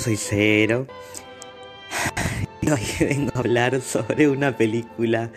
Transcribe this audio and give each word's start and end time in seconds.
soy 0.00 0.16
Cero. 0.16 0.86
Y 2.62 2.70
hoy 2.70 2.80
vengo 3.00 3.32
a 3.34 3.38
hablar 3.38 3.80
sobre 3.82 4.28
una 4.28 4.56
película 4.56 5.30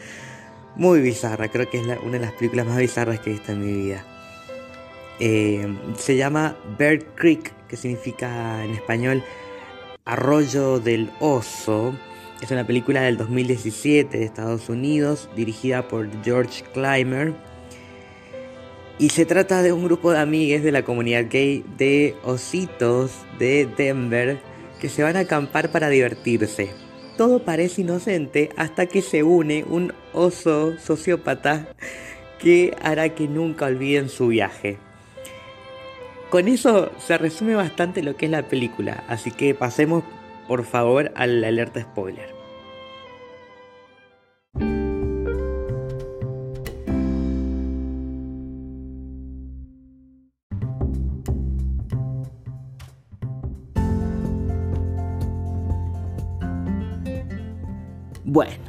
muy 0.76 1.02
bizarra. 1.02 1.50
Creo 1.50 1.70
que 1.70 1.80
es 1.80 1.86
una 2.04 2.14
de 2.14 2.20
las 2.20 2.32
películas 2.34 2.66
más 2.66 2.78
bizarras 2.78 3.20
que 3.20 3.30
he 3.30 3.34
visto 3.34 3.52
en 3.52 3.66
mi 3.66 3.74
vida. 3.74 4.06
Eh, 5.20 5.68
se 5.98 6.16
llama 6.16 6.58
Bear 6.78 7.04
Creek, 7.16 7.54
que 7.68 7.76
significa 7.76 8.64
en 8.64 8.72
español 8.72 9.24
Arroyo 10.06 10.80
del 10.80 11.12
Oso. 11.20 11.94
Es 12.42 12.50
una 12.50 12.66
película 12.66 13.02
del 13.02 13.18
2017 13.18 14.18
de 14.18 14.24
Estados 14.24 14.70
Unidos, 14.70 15.30
dirigida 15.36 15.88
por 15.88 16.10
George 16.24 16.64
Clymer 16.74 17.34
y 19.00 19.10
se 19.10 19.26
trata 19.26 19.64
de 19.64 19.74
un 19.74 19.84
grupo 19.84 20.12
de 20.12 20.20
amigues 20.20 20.64
de 20.64 20.72
la 20.72 20.84
comunidad 20.84 21.26
gay 21.30 21.66
de 21.78 22.16
ositos 22.24 23.12
de 23.40 23.68
Denver 23.76 24.53
que 24.84 24.90
se 24.90 25.02
van 25.02 25.16
a 25.16 25.22
acampar 25.22 25.72
para 25.72 25.88
divertirse. 25.88 26.70
Todo 27.16 27.46
parece 27.46 27.84
inocente 27.84 28.50
hasta 28.58 28.86
que 28.86 29.02
se 29.02 29.24
une 29.24 29.64
un 29.64 29.94
oso 30.12 30.78
sociópata 30.78 31.70
que 32.38 32.76
hará 32.82 33.08
que 33.08 33.30
nunca 33.30 33.68
olviden 33.68 34.10
su 34.10 34.28
viaje. 34.28 34.78
Con 36.30 36.50
eso 36.50 36.92
se 37.00 37.18
resume 37.18 37.56
bastante 37.56 38.04
lo 38.04 38.18
que 38.18 38.26
es 38.26 38.32
la 38.34 38.50
película, 38.50 39.06
así 39.08 39.32
que 39.32 39.56
pasemos 39.56 40.04
por 40.50 40.66
favor 40.66 41.14
al 41.16 41.42
alerta 41.46 41.80
spoiler. 41.80 42.43
Bueno, 58.34 58.64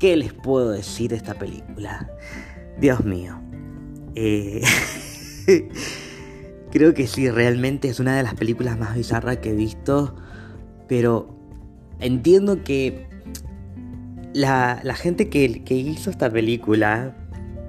¿qué 0.00 0.16
les 0.16 0.32
puedo 0.32 0.72
decir 0.72 1.10
de 1.10 1.16
esta 1.16 1.34
película? 1.34 2.10
Dios 2.80 3.04
mío. 3.04 3.40
Eh, 4.16 4.60
creo 6.72 6.92
que 6.92 7.06
sí, 7.06 7.30
realmente 7.30 7.86
es 7.86 8.00
una 8.00 8.16
de 8.16 8.24
las 8.24 8.34
películas 8.34 8.76
más 8.76 8.96
bizarras 8.96 9.36
que 9.36 9.50
he 9.50 9.54
visto. 9.54 10.16
Pero 10.88 11.28
entiendo 12.00 12.64
que 12.64 13.06
la, 14.34 14.82
gente 14.96 15.28
que, 15.28 15.62
que, 15.62 15.74
hizo 15.74 16.10
esta 16.10 16.28
película 16.28 17.16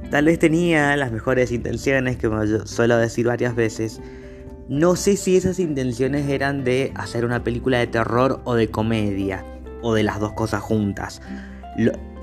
tal 0.10 0.26
vez 0.26 0.40
tenía 0.40 0.98
las 0.98 1.12
mejores 1.12 1.52
intenciones, 1.52 2.18
como 2.18 2.44
yo 2.44 2.66
suelo 2.66 2.98
decir 2.98 3.28
varias 3.28 3.56
veces. 3.56 4.02
No 4.68 4.96
sé 4.96 5.16
si 5.16 5.38
esas 5.38 5.60
intenciones 5.60 6.28
eran 6.28 6.64
de 6.64 6.92
hacer 6.96 7.24
una 7.24 7.44
película 7.44 7.78
de 7.78 7.86
terror 7.86 8.42
o 8.46 8.56
de 8.56 8.72
comedia 8.72 9.46
o 9.82 9.94
de 9.94 10.04
las 10.04 10.20
dos 10.20 10.34
cosas 10.34 10.62
juntas. 10.62 11.22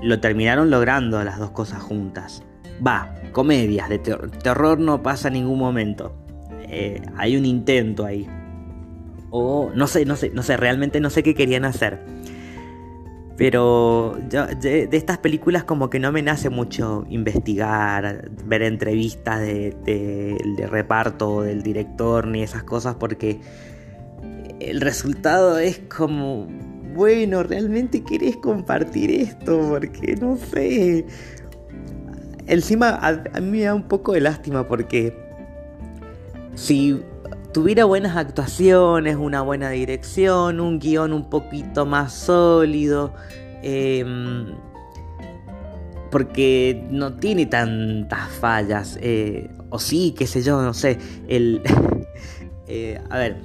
Lo, 0.01 0.19
terminaron 0.19 0.69
logrando 0.69 1.23
las 1.23 1.39
dos 1.39 1.51
cosas 1.51 1.81
juntas. 1.81 2.43
Va, 2.85 3.15
comedias 3.31 3.89
de 3.89 3.99
terror 3.99 4.79
no 4.79 5.01
pasa 5.01 5.29
en 5.29 5.35
ningún 5.35 5.59
momento. 5.59 6.15
Eh, 6.67 7.01
hay 7.15 7.37
un 7.37 7.45
intento 7.45 8.05
ahí. 8.05 8.27
O 9.29 9.71
no 9.73 9.87
sé, 9.87 10.05
no 10.05 10.15
sé, 10.15 10.29
no 10.29 10.43
sé, 10.43 10.57
realmente 10.57 10.99
no 10.99 11.09
sé 11.09 11.23
qué 11.23 11.35
querían 11.35 11.65
hacer. 11.65 11.99
Pero 13.37 14.17
de, 14.29 14.87
estas 14.91 15.17
películas 15.17 15.65
como 15.65 15.89
que 15.89 15.99
no 15.99 16.11
me 16.13 16.21
nace 16.21 16.49
mucho 16.49 17.05
investigar, 17.09 18.29
ver 18.45 18.61
entrevistas 18.61 19.41
de, 19.41 19.75
de 19.83 20.67
reparto 20.67 21.41
del 21.41 21.61
director 21.61 22.27
ni 22.27 22.43
esas 22.43 22.63
cosas 22.63 22.95
porque 22.95 23.41
el 24.59 24.81
resultado 24.81 25.59
es 25.59 25.79
como 25.79 26.47
bueno, 26.95 27.43
realmente 27.43 28.03
querés 28.03 28.37
compartir 28.37 29.11
esto, 29.11 29.59
porque 29.69 30.15
no 30.15 30.37
sé. 30.37 31.05
Encima 32.47 32.99
a, 33.01 33.39
mí 33.41 33.57
me 33.57 33.61
da 33.63 33.75
un 33.75 33.87
poco 33.87 34.13
de 34.13 34.21
lástima 34.21 34.67
porque 34.67 35.13
si 36.53 37.01
tuviera 37.53 37.85
buenas 37.85 38.15
actuaciones, 38.15 39.17
una 39.17 39.41
buena 39.41 39.69
dirección, 39.69 40.59
un 40.59 40.79
guion 40.79 41.11
un 41.11 41.29
poquito 41.29 41.85
más 41.85 42.13
sólido, 42.13 43.13
em, 43.61 44.53
porque 46.11 46.85
no 46.91 47.15
tiene 47.15 47.45
tantas 47.47 48.29
fallas, 48.39 48.97
eh, 49.01 49.49
o 49.69 49.79
sí, 49.79 50.13
qué 50.17 50.27
sé 50.27 50.41
yo, 50.41 50.61
no 50.61 50.73
sé, 50.73 50.97
el... 51.27 51.61
Eh, 52.67 52.99
a 53.11 53.19
ver, 53.19 53.37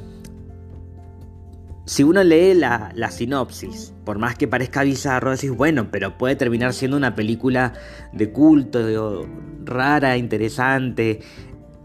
si 1.90 2.04
uno 2.04 2.22
lee 2.22 2.54
la, 2.54 3.10
sinopsis, 3.10 3.92
por 4.04 4.20
más 4.20 4.36
que 4.36 4.46
parezca 4.46 4.84
bizarro, 4.84 5.32
decís, 5.32 5.50
bueno, 5.50 5.88
pero 5.90 6.16
puede 6.16 6.36
terminar 6.36 6.72
siendo 6.72 6.96
una 6.96 7.16
película 7.16 7.72
de 8.12 8.30
culto, 8.30 9.26
rara, 9.64 10.16
interesante. 10.16 11.18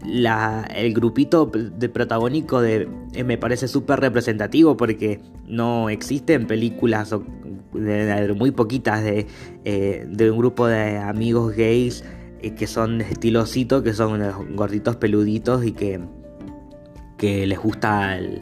el 0.04 0.94
grupito 0.94 1.50
de 1.52 1.88
protagónico 1.88 2.60
de, 2.60 2.88
eh, 3.14 3.24
me 3.24 3.36
parece 3.36 3.66
súper 3.66 3.98
representativo 3.98 4.76
porque 4.76 5.20
no 5.48 5.90
existen 5.90 6.46
películas 6.46 7.12
muy 7.72 8.52
poquitas 8.52 9.02
de, 9.02 9.26
eh, 9.64 10.06
de, 10.08 10.30
un 10.30 10.38
grupo 10.38 10.68
de 10.68 10.98
amigos 10.98 11.56
gays 11.56 12.04
eh, 12.42 12.54
que 12.54 12.68
son 12.68 13.00
estilosito, 13.00 13.82
que 13.82 13.92
son 13.92 14.22
gorditos 14.54 14.94
peluditos 14.94 15.64
y 15.64 15.72
que, 15.72 15.98
que 17.18 17.44
les 17.44 17.58
gusta 17.58 18.16
el 18.16 18.40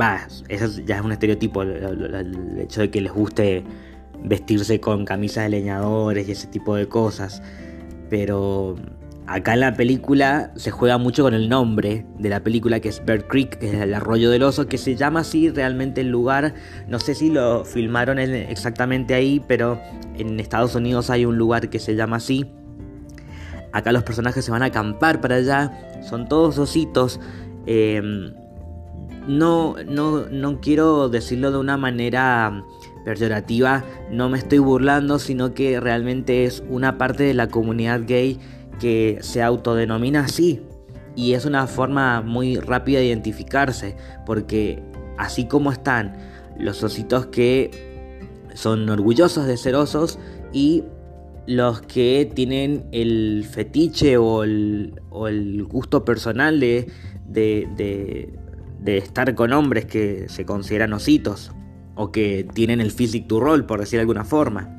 Va, 0.00 0.26
eso 0.48 0.80
ya 0.84 0.96
es 0.96 1.02
un 1.02 1.12
estereotipo, 1.12 1.62
el, 1.62 2.58
hecho 2.58 2.80
de 2.80 2.90
que 2.90 3.00
les 3.00 3.12
guste 3.12 3.62
vestirse 4.24 4.80
con 4.80 5.04
camisas 5.04 5.44
de 5.44 5.50
leñadores 5.50 6.28
y 6.28 6.32
ese 6.32 6.48
tipo 6.48 6.74
de 6.74 6.88
cosas. 6.88 7.42
Pero 8.10 8.74
acá 9.26 9.54
en 9.54 9.60
la 9.60 9.74
película 9.74 10.52
se 10.56 10.72
juega 10.72 10.98
mucho 10.98 11.22
con 11.22 11.32
el 11.32 11.48
nombre 11.48 12.06
de 12.18 12.28
la 12.28 12.42
película 12.42 12.80
que 12.80 12.88
es 12.88 13.04
Bird 13.04 13.28
Creek, 13.28 13.58
que 13.58 13.68
es 13.68 13.74
el 13.74 13.94
arroyo 13.94 14.30
del 14.30 14.42
oso, 14.42 14.66
que 14.66 14.78
se 14.78 14.96
llama 14.96 15.20
así 15.20 15.48
realmente 15.50 16.00
el 16.00 16.08
lugar. 16.08 16.54
No 16.88 16.98
sé 16.98 17.14
si 17.14 17.30
lo 17.30 17.64
filmaron 17.64 18.18
exactamente 18.18 19.14
ahí, 19.14 19.40
pero 19.46 19.80
en 20.16 20.40
Estados 20.40 20.74
Unidos 20.74 21.08
hay 21.08 21.24
un 21.24 21.38
lugar 21.38 21.70
que 21.70 21.78
se 21.78 21.94
llama 21.94 22.16
así. 22.16 22.50
Acá 23.72 23.92
los 23.92 24.02
personajes 24.02 24.44
se 24.44 24.50
van 24.50 24.62
a 24.62 24.66
acampar 24.66 25.20
para 25.20 25.36
allá, 25.36 26.00
son 26.02 26.28
todos 26.28 26.58
ositos. 26.58 27.20
Eh, 27.66 28.32
no, 29.26 29.76
no, 29.86 30.26
no 30.28 30.60
quiero 30.60 31.08
decirlo 31.08 31.50
de 31.50 31.58
una 31.58 31.76
manera 31.76 32.64
peyorativa, 33.04 33.84
no 34.10 34.28
me 34.28 34.38
estoy 34.38 34.58
burlando, 34.58 35.18
sino 35.18 35.54
que 35.54 35.80
realmente 35.80 36.44
es 36.44 36.62
una 36.68 36.98
parte 36.98 37.24
de 37.24 37.34
la 37.34 37.48
comunidad 37.48 38.02
gay 38.06 38.38
que 38.80 39.18
se 39.20 39.42
autodenomina 39.42 40.20
así. 40.20 40.62
Y 41.16 41.34
es 41.34 41.44
una 41.44 41.66
forma 41.66 42.22
muy 42.22 42.56
rápida 42.56 42.98
de 42.98 43.06
identificarse, 43.06 43.96
porque 44.26 44.82
así 45.16 45.46
como 45.46 45.70
están 45.70 46.16
los 46.58 46.82
ositos 46.82 47.26
que 47.26 47.70
son 48.54 48.88
orgullosos 48.88 49.46
de 49.46 49.56
ser 49.56 49.74
osos 49.74 50.18
y 50.52 50.84
los 51.46 51.82
que 51.82 52.30
tienen 52.34 52.86
el 52.90 53.46
fetiche 53.48 54.16
o 54.16 54.44
el, 54.44 55.00
o 55.10 55.28
el 55.28 55.64
gusto 55.64 56.04
personal 56.04 56.58
de, 56.58 56.88
de 57.26 57.68
de 57.76 58.43
estar 58.84 59.34
con 59.34 59.52
hombres 59.52 59.86
que 59.86 60.28
se 60.28 60.44
consideran 60.44 60.92
ositos 60.92 61.52
o 61.94 62.12
que 62.12 62.46
tienen 62.54 62.80
el 62.80 62.90
physique 62.90 63.26
to 63.28 63.40
role, 63.40 63.62
por 63.64 63.80
decir 63.80 63.98
de 63.98 64.02
alguna 64.02 64.24
forma. 64.24 64.76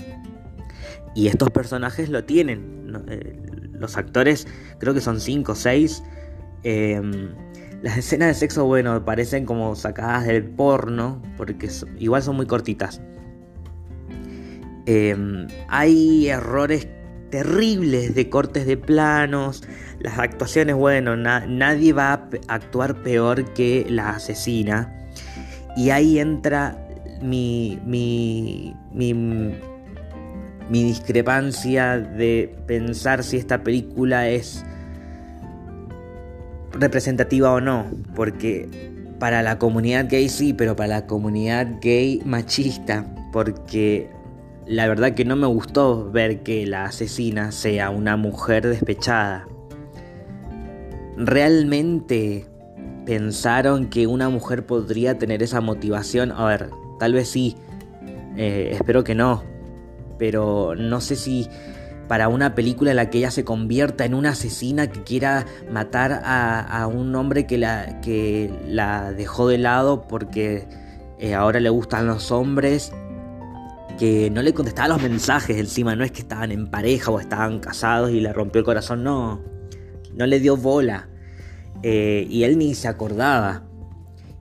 Y 1.15 1.27
estos 1.27 1.49
personajes 1.49 2.09
lo 2.09 2.23
tienen. 2.25 2.93
Eh, 3.07 3.41
los 3.73 3.97
actores, 3.97 4.47
creo 4.79 4.93
que 4.93 5.01
son 5.01 5.19
5 5.19 5.51
o 5.51 5.55
6. 5.55 6.03
las 7.81 7.97
escenas 7.97 8.29
de 8.29 8.33
sexo, 8.33 8.65
bueno, 8.65 9.03
parecen 9.05 9.45
como 9.45 9.75
sacadas 9.75 10.25
del 10.25 10.43
porno, 10.43 11.21
porque 11.37 11.69
igual 11.99 12.21
son 12.21 12.35
muy 12.35 12.45
cortitas. 12.45 13.01
Em, 14.85 15.47
hay 15.67 16.27
errores 16.27 16.87
terribles 17.29 18.15
de 18.15 18.29
cortes 18.29 18.65
de 18.65 18.77
planos, 18.77 19.63
las 19.99 20.19
actuaciones, 20.19 20.75
bueno, 20.75 21.15
nadie 21.15 21.93
va 21.93 22.13
a 22.13 22.29
actuar 22.47 23.01
peor 23.01 23.53
que 23.53 23.85
la 23.89 24.11
asesina. 24.11 25.09
Y 25.75 25.89
ahí 25.89 26.19
entra 26.19 26.77
mi, 27.21 27.79
mi, 27.85 28.75
mi, 28.91 29.13
mi 29.13 30.83
discrepancia 30.83 31.97
de 31.97 32.55
pensar 32.67 33.23
si 33.23 33.37
esta 33.37 33.63
película 33.63 34.29
es 34.29 34.63
representativa 36.71 37.51
o 37.51 37.61
no. 37.61 37.85
Porque 38.15 38.69
para 39.19 39.41
la 39.41 39.57
comunidad 39.59 40.07
gay 40.09 40.29
sí, 40.29 40.53
pero 40.53 40.75
para 40.75 40.87
la 40.87 41.07
comunidad 41.07 41.67
gay 41.81 42.21
machista. 42.25 43.05
Porque 43.31 44.09
la 44.65 44.87
verdad 44.87 45.13
que 45.13 45.25
no 45.25 45.35
me 45.35 45.47
gustó 45.47 46.11
ver 46.11 46.43
que 46.43 46.65
la 46.65 46.85
asesina 46.85 47.51
sea 47.51 47.89
una 47.89 48.17
mujer 48.17 48.67
despechada 48.67 49.47
realmente 51.17 52.45
pensaron 53.05 53.87
que 53.87 54.07
una 54.07 54.29
mujer 54.29 54.65
podría 54.65 55.17
tener 55.17 55.43
esa 55.43 55.61
motivación. 55.61 56.31
A 56.31 56.45
ver, 56.45 56.69
tal 56.99 57.13
vez 57.13 57.29
sí. 57.29 57.55
Eh, 58.35 58.71
espero 58.73 59.03
que 59.03 59.15
no. 59.15 59.43
Pero 60.17 60.75
no 60.75 61.01
sé 61.01 61.15
si 61.15 61.47
para 62.07 62.27
una 62.27 62.53
película 62.53 62.91
en 62.91 62.97
la 62.97 63.09
que 63.09 63.19
ella 63.19 63.31
se 63.31 63.43
convierta 63.43 64.05
en 64.05 64.13
una 64.13 64.29
asesina 64.29 64.87
que 64.87 65.03
quiera 65.03 65.45
matar 65.71 66.21
a, 66.23 66.87
un 66.87 67.15
hombre 67.15 67.47
que 67.47 67.57
la, 67.57 67.99
que 68.01 68.53
la 68.67 69.11
dejó 69.11 69.47
de 69.47 69.57
lado 69.57 70.07
porque 70.07 70.67
eh, 71.17 71.33
ahora 71.33 71.59
le 71.59 71.69
gustan 71.69 72.05
los 72.05 72.31
hombres, 72.31 72.93
que 73.97 74.29
no 74.29 74.41
le 74.41 74.53
contestaba 74.53 74.89
los 74.89 75.01
mensajes 75.01 75.57
encima, 75.57 75.95
no 75.95 76.03
es 76.03 76.11
que 76.11 76.21
estaban 76.21 76.51
en 76.51 76.67
pareja 76.67 77.11
o 77.11 77.19
estaban 77.19 77.59
casados 77.59 78.11
y 78.11 78.19
le 78.19 78.33
rompió 78.33 78.59
el 78.59 78.65
corazón, 78.65 79.03
no, 79.03 79.41
no 80.13 80.25
le 80.25 80.39
dio 80.39 80.57
bola. 80.57 81.09
Eh, 81.83 82.25
y 82.29 82.43
él 82.43 82.57
ni 82.57 82.73
se 82.73 82.87
acordaba. 82.87 83.63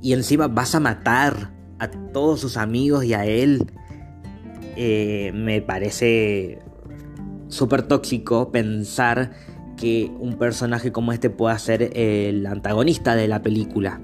Y 0.00 0.12
encima 0.12 0.48
vas 0.48 0.74
a 0.74 0.80
matar 0.80 1.52
a 1.78 1.88
todos 1.88 2.40
sus 2.40 2.56
amigos 2.56 3.04
y 3.04 3.14
a 3.14 3.24
él. 3.26 3.66
Eh, 4.76 5.30
me 5.34 5.62
parece 5.62 6.58
súper 7.48 7.82
tóxico 7.82 8.50
pensar 8.50 9.32
que 9.76 10.10
un 10.18 10.38
personaje 10.38 10.92
como 10.92 11.12
este 11.12 11.30
pueda 11.30 11.58
ser 11.58 11.90
el 11.94 12.46
antagonista 12.46 13.14
de 13.14 13.28
la 13.28 13.42
película. 13.42 14.00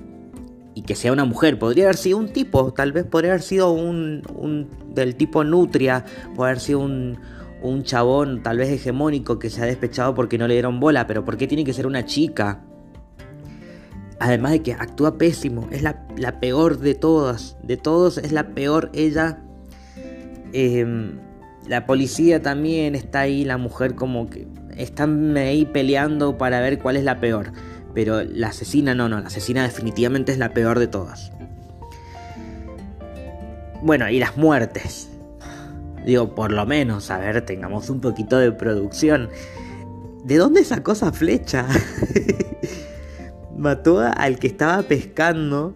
Y 0.75 0.83
que 0.83 0.95
sea 0.95 1.13
una 1.13 1.25
mujer. 1.25 1.59
Podría 1.59 1.85
haber 1.85 1.97
sido 1.97 2.19
un 2.19 2.33
tipo. 2.33 2.73
Tal 2.73 2.93
vez 2.93 3.05
podría 3.05 3.33
haber 3.33 3.43
sido 3.43 3.73
un, 3.73 4.23
un 4.35 4.69
del 4.95 5.17
tipo 5.17 5.43
nutria. 5.45 6.05
Podría 6.35 6.53
haber 6.53 6.61
sido 6.61 6.81
un, 6.81 7.19
un 7.63 7.83
chabón 7.83 8.43
tal 8.43 8.59
vez 8.59 8.71
hegemónico 8.71 9.39
que 9.39 9.51
se 9.51 9.63
ha 9.63 9.67
despechado 9.67 10.15
porque 10.15 10.39
no 10.39 10.47
le 10.47 10.55
dieron 10.55 10.81
bola. 10.81 11.07
Pero 11.07 11.25
¿por 11.25 11.37
qué 11.37 11.47
tiene 11.47 11.65
que 11.65 11.73
ser 11.73 11.87
una 11.87 12.05
chica? 12.05 12.61
Además 14.21 14.53
de 14.53 14.63
que 14.63 14.75
actúa 14.75 15.19
pésimo. 15.19 15.69
Es 15.71 15.83
la, 15.83 16.41
peor 16.41 16.79
de 16.79 16.95
todas. 16.95 17.57
De 17.63 17.77
todos 17.77 18.19
es 18.19 18.33
la 18.33 18.49
peor 18.49 18.91
ella. 18.93 19.39
Em, 20.53 21.19
la 21.67 21.87
policía 21.87 22.43
también 22.43 22.95
está 22.95 23.21
ahí. 23.21 23.45
La 23.45 23.57
mujer 23.57 23.95
como 23.95 24.29
que 24.29 24.47
están 24.77 25.37
ahí 25.37 25.65
peleando 25.65 26.39
para 26.39 26.61
ver 26.61 26.79
cuál 26.79 26.97
es 26.97 27.05
la 27.05 27.19
peor. 27.19 27.53
Pero 27.95 28.23
la 28.23 28.49
asesina 28.49 28.95
no, 28.95 29.09
no. 29.09 29.21
La 29.21 29.27
asesina 29.27 29.63
definitivamente 29.63 30.33
es 30.33 30.39
la 30.39 30.53
peor 30.53 30.79
de 30.79 30.87
todas. 30.87 31.33
Bueno, 33.83 34.09
y 34.09 34.19
las 34.19 34.37
muertes. 34.37 35.09
Digo, 36.05 36.35
por 36.35 36.53
lo 36.53 36.65
menos, 36.67 37.11
a 37.11 37.19
ver, 37.19 37.45
tengamos 37.45 37.91
un 37.91 38.01
poquito 38.01 38.39
de 38.39 38.53
producción. 38.53 39.29
¿De 40.25 40.37
dónde 40.37 40.65
sacó 40.65 40.93
esa 40.93 41.13
flecha? 41.13 41.67
mató 43.61 44.01
al 44.01 44.39
que 44.39 44.49
estaba 44.49 44.83
pescando. 44.83 45.75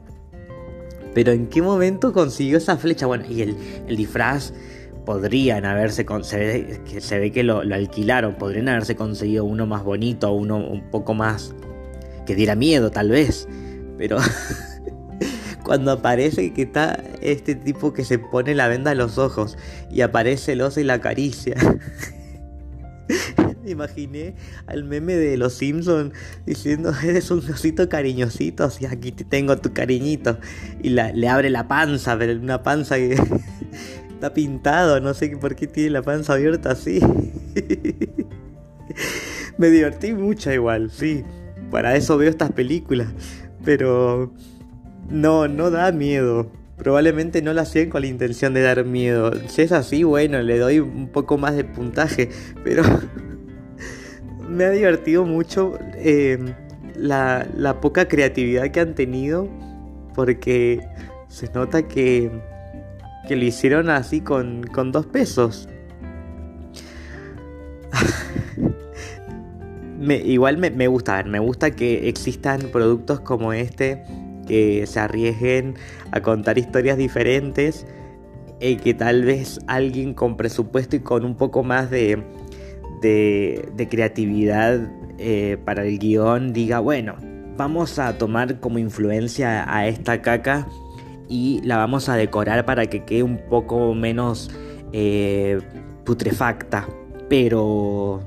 Pero 1.15 1.31
¿en 1.31 1.47
qué 1.47 1.63
momento 1.63 2.13
consiguió 2.13 2.59
esa 2.59 2.77
flecha? 2.77 3.07
Bueno, 3.07 3.25
y 3.29 3.43
el, 3.43 3.57
disfraz 3.97 4.53
podrían 5.05 5.65
haberse 5.65 6.07
se 6.23 6.39
ve, 6.39 6.81
que 6.91 7.01
se 7.01 7.19
ve 7.19 7.31
que 7.31 7.45
lo, 7.45 7.59
alquilaron, 7.59 8.35
podrían 8.35 8.69
haberse 8.69 8.97
conseguido 8.97 9.45
uno 9.45 9.67
más 9.67 9.85
bonito, 9.85 10.33
uno 10.33 10.57
un 10.57 10.91
poco 10.91 11.15
más 11.15 11.55
que 12.27 12.35
diera 12.35 12.55
miedo 12.55 12.91
tal 12.91 13.11
vez, 13.11 13.49
pero 13.99 14.19
cuando 15.65 15.93
aparece 15.93 16.53
que 16.53 16.63
está 16.63 17.03
este 17.21 17.55
tipo 17.55 17.93
que 17.93 18.05
se 18.05 18.19
pone 18.19 18.55
la 18.55 18.69
venda 18.69 18.93
en 18.93 18.99
los 18.99 19.19
ojos 19.19 19.57
y 19.91 20.03
aparece 20.03 20.53
el 20.53 20.61
oso 20.61 20.81
y 20.81 20.85
la 20.85 20.95
acaricia 20.95 21.55
Me 23.63 23.71
imaginé 23.71 24.35
al 24.67 24.85
meme 24.85 25.15
de 25.15 25.37
los 25.37 25.55
Simpsons 25.55 26.13
diciendo, 26.47 26.93
eres 27.03 27.31
un 27.31 27.39
osito 27.51 27.89
cariñosito, 27.89 28.65
así 28.65 28.87
aquí 28.87 29.13
te 29.13 29.25
tengo 29.25 29.59
tu 29.59 29.73
cariñito. 29.73 30.39
Y 30.83 30.91
le 30.91 31.29
abre 31.29 31.51
la 31.51 31.69
panza, 31.69 32.17
pero 32.19 32.39
una 32.39 32.63
panza 32.63 32.97
que 32.97 33.15
está 34.11 34.33
pintado, 34.33 35.01
no 35.01 35.13
sé 35.15 35.37
por 35.37 35.55
qué 35.55 35.67
tiene 35.67 35.91
la 35.91 36.03
panza 36.03 36.35
abierta 36.35 36.71
así. 36.73 37.01
Me 39.59 39.69
divertí 39.69 40.15
mucho 40.15 40.53
igual, 40.53 40.91
sí. 40.91 41.25
Para 41.75 41.97
eso 41.97 42.17
veo 42.17 42.31
estas 42.31 42.53
películas. 42.53 43.09
Pero 43.65 44.33
no, 45.11 45.49
no 45.49 45.73
da 45.73 45.91
miedo. 45.91 46.53
Probablemente 46.77 47.43
no 47.43 47.53
lo 47.53 47.63
hacían 47.63 47.91
con 47.91 48.03
la 48.03 48.07
intención 48.07 48.55
de 48.55 48.63
dar 48.63 48.85
miedo. 48.85 49.33
Si 49.49 49.63
es 49.63 49.73
así, 49.73 50.05
bueno, 50.05 50.41
le 50.41 50.57
doy 50.61 50.79
un 50.79 51.09
poco 51.09 51.37
más 51.37 51.57
de 51.57 51.65
puntaje. 51.65 52.31
Pero 52.63 52.85
me 54.49 54.67
ha 54.67 54.71
divertido 54.71 55.25
mucho 55.25 55.77
eh, 55.97 56.39
la, 56.95 57.79
poca 57.83 58.07
creatividad 58.07 58.71
que 58.71 58.79
han 58.79 58.95
tenido 58.95 59.49
porque 60.15 60.79
se 61.27 61.51
nota 61.55 61.89
que, 61.89 62.31
que 63.27 63.35
lo 63.35 63.45
hicieron 63.45 63.91
así 63.91 64.21
con, 64.21 64.63
dos 64.93 65.07
pesos. 65.07 65.69
Me, 70.05 70.17
igual 70.17 70.59
me, 70.59 70.71
me, 70.71 70.87
gusta, 70.87 71.23
me 71.25 71.39
gusta 71.39 71.71
que 71.71 72.09
existan 72.09 72.61
productos 72.73 73.21
como 73.21 73.53
este 73.53 74.03
que 74.47 74.87
se 74.87 75.01
arriesguen 75.01 75.75
a 76.13 76.21
contar 76.21 76.59
historias 76.59 76.99
diferentes 76.99 77.87
y 78.61 78.77
que 78.77 78.95
tal 78.95 79.25
vez 79.25 79.61
alguien 79.67 80.15
con 80.15 80.37
presupuesto 80.37 80.97
y 80.97 81.01
con 81.01 81.25
un 81.25 81.35
poco 81.37 81.63
más 81.63 81.91
de, 81.91 82.23
de, 83.03 83.89
creatividad 83.91 84.91
eh, 85.19 85.59
para 85.65 85.85
el 85.85 85.99
guion 85.99 86.53
diga, 86.53 86.81
bueno, 86.81 87.17
vamos 87.57 87.99
a 87.99 88.17
tomar 88.17 88.61
como 88.61 88.79
influencia 88.79 89.65
a 89.73 89.87
esta 89.87 90.23
caca 90.23 90.69
y 91.29 91.61
la 91.63 91.77
vamos 91.77 92.09
a 92.09 92.17
decorar 92.17 92.65
para 92.65 92.87
que 92.87 93.05
quede 93.05 93.23
un 93.23 93.39
poco 93.49 93.95
menos 93.95 94.51
eh, 94.93 95.61
putrefacta, 96.05 96.87
pero 97.29 98.23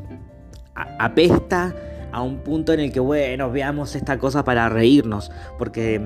apesta 1.00 1.73
a 2.11 2.21
un 2.21 2.37
punto 2.40 2.73
en 2.73 2.80
el 2.80 2.92
que, 2.92 2.99
bueno, 2.99 3.52
veamos 3.52 3.95
esta 3.95 4.18
cosa 4.18 4.44
para 4.44 4.69
reírnos, 4.69 5.31
porque 5.57 6.02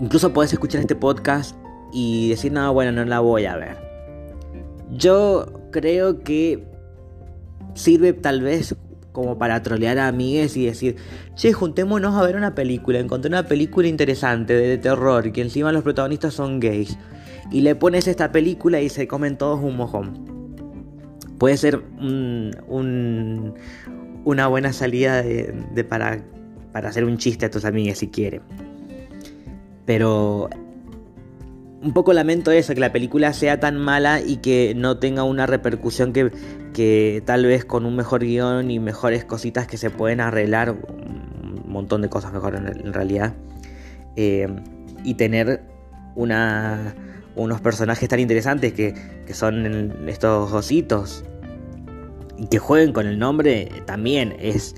incluso 0.00 0.32
puedes 0.32 0.52
escuchar 0.52 0.80
este 0.80 0.96
podcast 0.96 1.56
y 1.92 2.30
decir, 2.30 2.52
no, 2.52 2.72
bueno, 2.72 2.92
no 2.92 3.04
la 3.04 3.20
voy 3.20 3.44
a 3.44 3.56
ver. 3.56 3.76
Yo 4.90 5.46
creo 5.70 6.20
que 6.20 6.64
sirve 7.74 8.12
tal 8.12 8.42
vez 8.42 8.74
como 9.12 9.36
para 9.38 9.62
trolear 9.62 9.98
a 9.98 10.08
amigues 10.08 10.56
y 10.56 10.66
decir, 10.66 10.96
che, 11.34 11.52
juntémonos 11.52 12.14
a 12.14 12.22
ver 12.22 12.36
una 12.36 12.54
película, 12.54 12.98
encontré 12.98 13.28
una 13.28 13.46
película 13.46 13.86
interesante 13.88 14.54
de 14.54 14.78
terror 14.78 15.30
que 15.32 15.42
encima 15.42 15.70
los 15.70 15.82
protagonistas 15.82 16.34
son 16.34 16.60
gays. 16.60 16.98
Y 17.50 17.60
le 17.60 17.74
pones 17.74 18.08
esta 18.08 18.32
película 18.32 18.80
y 18.80 18.88
se 18.88 19.06
comen 19.06 19.36
todos 19.36 19.60
un 19.60 19.76
mojón. 19.76 20.31
Puede 21.42 21.56
ser 21.56 21.82
un, 21.98 23.54
una 24.24 24.46
buena 24.46 24.72
salida 24.72 25.24
para, 25.88 26.22
hacer 26.72 27.04
un 27.04 27.18
chiste 27.18 27.46
a 27.46 27.50
tus 27.50 27.64
amigues 27.64 27.98
si 27.98 28.10
quiere. 28.10 28.40
Pero 29.84 30.48
un 31.82 31.92
poco 31.94 32.12
lamento 32.12 32.52
eso, 32.52 32.74
que 32.74 32.80
la 32.80 32.92
película 32.92 33.32
sea 33.32 33.58
tan 33.58 33.76
mala 33.76 34.20
y 34.20 34.36
que 34.36 34.74
no 34.76 34.98
tenga 34.98 35.24
una 35.24 35.46
repercusión 35.46 36.12
que, 36.12 37.22
tal 37.26 37.44
vez 37.44 37.64
con 37.64 37.86
un 37.86 37.96
mejor 37.96 38.20
guion 38.20 38.70
y 38.70 38.78
mejores 38.78 39.24
cositas 39.24 39.66
que 39.66 39.78
se 39.78 39.90
pueden 39.90 40.20
arreglar, 40.20 40.70
un 40.70 41.64
montón 41.66 42.02
de 42.02 42.08
cosas 42.08 42.32
mejor 42.32 42.54
en, 42.54 42.92
realidad, 42.92 43.34
eh, 44.14 44.46
y 45.02 45.14
tener 45.14 45.64
unos 46.14 47.60
personajes 47.62 48.08
tan 48.08 48.20
interesantes 48.20 48.72
que, 48.74 48.94
que 49.26 49.34
son 49.34 50.06
estos 50.06 50.52
ositos 50.52 51.24
que 52.50 52.58
jueguen 52.58 52.92
con 52.92 53.06
el 53.06 53.18
nombre 53.18 53.70
también 53.86 54.34
es 54.38 54.74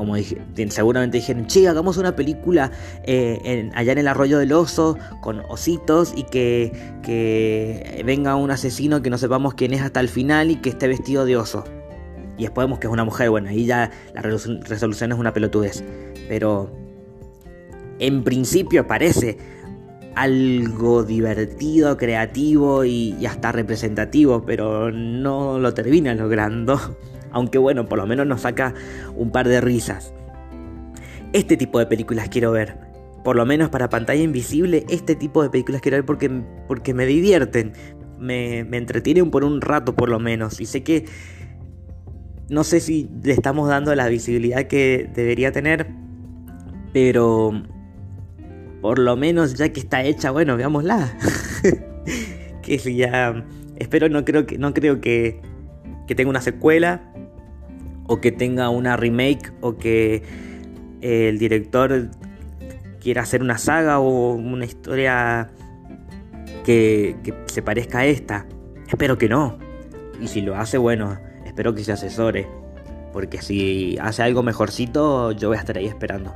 como 0.00 0.16
dije, 0.16 0.38
seguramente 0.70 1.18
dijeron, 1.18 1.46
che, 1.46 1.68
hagamos 1.68 1.98
una 1.98 2.16
película 2.16 2.70
eh, 3.04 3.70
allá 3.74 3.92
en 3.92 3.98
el 3.98 4.08
arroyo 4.08 4.38
del 4.38 4.50
oso 4.54 4.96
con 5.20 5.40
ositos 5.50 6.14
y 6.16 6.22
que, 6.22 6.72
que 7.02 8.02
venga 8.06 8.34
un 8.34 8.50
asesino 8.50 9.02
que 9.02 9.10
no 9.10 9.18
sepamos 9.18 9.52
quién 9.52 9.74
es 9.74 9.82
hasta 9.82 10.00
el 10.00 10.08
final 10.08 10.50
y 10.50 10.56
que 10.56 10.70
esté 10.70 10.88
vestido 10.88 11.26
de 11.26 11.36
oso. 11.36 11.64
Y 12.38 12.44
después 12.44 12.66
vemos 12.66 12.78
que 12.78 12.86
es 12.86 12.92
una 12.94 13.04
mujer, 13.04 13.28
bueno, 13.28 13.50
ahí 13.50 13.66
ya 13.66 13.90
la 14.14 14.22
resolución 14.22 15.12
es 15.12 15.18
una 15.18 15.34
pelotudez. 15.34 15.84
Pero 16.30 16.74
en 17.98 18.24
principio 18.24 18.86
parece 18.86 19.36
algo 20.14 21.04
divertido, 21.04 21.96
creativo 21.96 22.84
y, 22.84 23.24
hasta 23.26 23.52
representativo, 23.52 24.44
pero 24.44 24.90
no 24.90 25.58
lo 25.58 25.74
termina 25.74 26.14
logrando. 26.14 26.78
Aunque 27.32 27.58
bueno, 27.58 27.86
por 27.86 27.98
lo 27.98 28.06
menos 28.06 28.26
nos 28.26 28.42
saca 28.42 28.74
un 29.16 29.30
par 29.30 29.48
de 29.48 29.60
risas. 29.60 30.12
Este 31.32 31.56
tipo 31.56 31.78
de 31.78 31.86
películas 31.86 32.28
quiero 32.28 32.50
ver. 32.50 32.76
Por 33.22 33.36
lo 33.36 33.46
menos 33.46 33.68
para 33.68 33.88
pantalla 33.88 34.22
invisible, 34.22 34.84
este 34.88 35.14
tipo 35.14 35.42
de 35.42 35.50
películas 35.50 35.80
quiero 35.80 35.98
ver 35.98 36.06
porque, 36.06 36.42
porque 36.66 36.92
me 36.92 37.06
divierten. 37.06 37.72
Me, 38.18 38.64
me 38.64 38.78
entretienen 38.78 39.30
por 39.30 39.44
un 39.44 39.60
rato 39.60 39.94
por 39.94 40.08
lo 40.08 40.18
menos. 40.18 40.60
Y 40.60 40.66
sé 40.66 40.82
que 40.82 41.04
no 42.48 42.64
sé 42.64 42.80
si 42.80 43.08
le 43.22 43.32
estamos 43.32 43.68
dando 43.68 43.94
la 43.94 44.08
visibilidad 44.08 44.64
que 44.64 45.08
debería 45.14 45.52
tener. 45.52 45.86
Pero 46.92 47.62
por 48.80 48.98
lo 48.98 49.16
menos 49.16 49.54
ya 49.54 49.68
que 49.70 49.80
está 49.80 50.02
hecha, 50.02 50.30
bueno, 50.30 50.56
veámosla. 50.56 51.16
que 52.62 52.78
si 52.78 52.96
ya 52.96 53.44
espero 53.76 54.08
no 54.08 54.24
creo 54.24 54.46
que 54.46 54.58
no 54.58 54.72
creo 54.74 55.00
que, 55.00 55.40
que 56.06 56.14
tenga 56.14 56.30
una 56.30 56.40
secuela 56.40 57.02
o 58.06 58.20
que 58.20 58.32
tenga 58.32 58.68
una 58.70 58.96
remake 58.96 59.52
o 59.60 59.76
que 59.76 60.22
el 61.00 61.38
director 61.38 62.10
quiera 63.00 63.22
hacer 63.22 63.42
una 63.42 63.58
saga 63.58 63.98
o 63.98 64.34
una 64.34 64.64
historia 64.64 65.50
que, 66.64 67.16
que 67.22 67.34
se 67.46 67.62
parezca 67.62 68.00
a 68.00 68.06
esta. 68.06 68.46
Espero 68.88 69.16
que 69.16 69.28
no. 69.28 69.58
Y 70.20 70.28
si 70.28 70.40
lo 70.42 70.56
hace, 70.56 70.76
bueno, 70.76 71.18
espero 71.46 71.74
que 71.74 71.84
se 71.84 71.92
asesore. 71.92 72.46
Porque 73.12 73.40
si 73.40 73.96
hace 74.00 74.22
algo 74.22 74.42
mejorcito, 74.42 75.32
yo 75.32 75.48
voy 75.48 75.56
a 75.56 75.60
estar 75.60 75.78
ahí 75.78 75.86
esperando. 75.86 76.34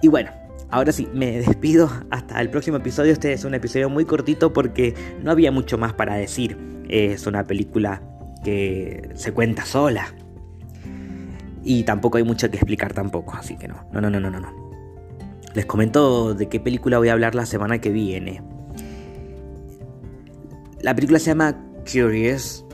Y 0.00 0.08
bueno, 0.08 0.30
ahora 0.72 0.90
sí, 0.90 1.08
me 1.14 1.38
despido 1.38 1.88
hasta 2.10 2.40
el 2.40 2.50
próximo 2.50 2.78
episodio. 2.78 3.12
Este 3.12 3.32
es 3.32 3.44
un 3.44 3.54
episodio 3.54 3.88
muy 3.88 4.04
cortito 4.06 4.52
porque 4.52 4.94
no 5.22 5.30
había 5.30 5.52
mucho 5.52 5.78
más 5.78 5.92
para 5.92 6.16
decir. 6.16 6.56
Es 6.88 7.26
una 7.26 7.44
película 7.44 8.02
que 8.42 9.10
se 9.14 9.32
cuenta 9.32 9.64
sola. 9.64 10.06
Y 11.62 11.84
tampoco 11.84 12.18
hay 12.18 12.24
mucho 12.24 12.50
que 12.50 12.56
explicar 12.56 12.92
tampoco, 12.92 13.34
así 13.34 13.56
que 13.56 13.68
no. 13.68 13.86
No, 13.92 14.00
no, 14.00 14.10
no, 14.10 14.18
no, 14.18 14.30
no. 14.30 14.72
Les 15.54 15.66
comento 15.66 16.34
de 16.34 16.48
qué 16.48 16.58
película 16.58 16.98
voy 16.98 17.08
a 17.08 17.12
hablar 17.12 17.34
la 17.34 17.46
semana 17.46 17.78
que 17.78 17.90
viene. 17.90 18.42
La 20.80 20.94
película 20.94 21.18
se 21.18 21.26
llama 21.26 21.54
Curious, 21.90 22.64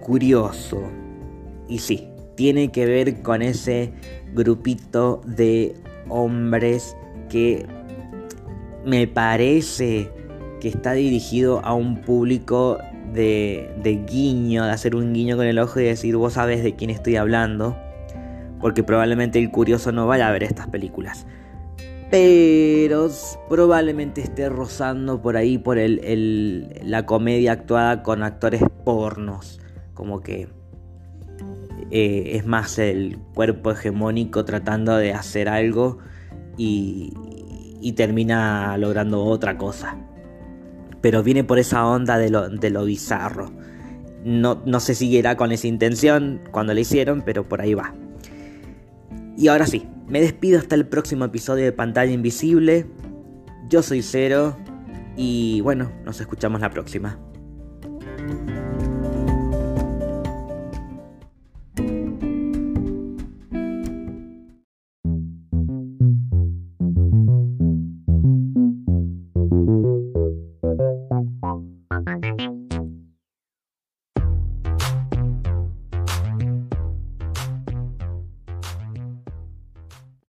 Curioso. 0.00 0.82
Y 1.68 1.78
sí, 1.78 2.08
tiene 2.34 2.72
que 2.72 2.84
ver 2.84 3.22
con 3.22 3.42
ese 3.42 3.94
grupito 4.34 5.22
de 5.24 5.76
hombres 6.08 6.96
que 7.28 7.66
me 8.84 9.06
parece 9.06 10.10
que 10.60 10.68
está 10.68 10.92
dirigido 10.92 11.60
a 11.64 11.74
un 11.74 12.00
público 12.00 12.78
de, 13.12 14.04
guiño, 14.08 14.64
de 14.64 14.70
hacer 14.70 14.96
un 14.96 15.12
guiño 15.12 15.36
con 15.36 15.46
el 15.46 15.58
ojo 15.58 15.80
y 15.80 15.84
decir 15.84 16.16
vos 16.16 16.34
sabes 16.34 16.62
de 16.62 16.74
quién 16.74 16.90
estoy 16.90 17.16
hablando, 17.16 17.76
porque 18.60 18.82
probablemente 18.82 19.38
el 19.38 19.50
curioso 19.50 19.92
no 19.92 20.06
vaya 20.06 20.28
a 20.28 20.32
ver 20.32 20.42
estas 20.42 20.68
películas. 20.68 21.26
Pero 22.10 23.10
probablemente 23.48 24.20
esté 24.20 24.48
rozando 24.48 25.20
por 25.20 25.36
ahí 25.36 25.58
por 25.58 25.78
el, 25.78 26.68
la 26.82 27.06
comedia 27.06 27.52
actuada 27.52 28.02
con 28.02 28.22
actores 28.22 28.62
pornos, 28.84 29.60
como 29.94 30.20
que 30.20 30.48
eh, 31.90 32.36
es 32.36 32.46
más 32.46 32.78
el 32.78 33.18
cuerpo 33.34 33.70
hegemónico 33.70 34.44
tratando 34.44 34.96
de 34.96 35.12
hacer 35.12 35.48
algo 35.48 35.98
y, 36.56 37.12
termina 37.96 38.76
logrando 38.78 39.24
otra 39.24 39.58
cosa. 39.58 39.96
Pero 41.00 41.22
viene 41.22 41.44
por 41.44 41.58
esa 41.58 41.86
onda 41.86 42.18
de 42.18 42.30
lo, 42.30 42.48
de 42.48 42.70
lo 42.70 42.84
bizarro. 42.84 43.52
No, 44.24 44.62
no 44.64 44.80
se 44.80 44.94
siguiera 44.94 45.36
con 45.36 45.52
esa 45.52 45.66
intención 45.66 46.40
cuando 46.50 46.72
le 46.72 46.80
hicieron, 46.80 47.22
pero 47.22 47.46
por 47.46 47.60
ahí 47.60 47.74
va. 47.74 47.94
Y 49.36 49.48
ahora 49.48 49.66
sí, 49.66 49.86
me 50.06 50.20
despido 50.20 50.58
hasta 50.58 50.74
el 50.74 50.86
próximo 50.86 51.24
episodio 51.24 51.64
de 51.64 51.72
Pantalla 51.72 52.12
Invisible. 52.12 52.86
Yo 53.68 53.82
soy 53.82 54.02
Cero 54.02 54.56
y 55.16 55.60
bueno, 55.60 55.90
nos 56.04 56.20
escuchamos 56.20 56.60
la 56.60 56.70
próxima. 56.70 57.18